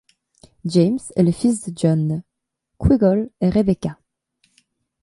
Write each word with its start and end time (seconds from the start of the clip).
James 0.65 0.97
est 1.15 1.21
le 1.21 1.31
fils 1.31 1.61
de 1.69 1.77
John 1.77 2.23
Quiggle 2.79 3.29
et 3.39 3.51
Rebecca. 3.51 3.99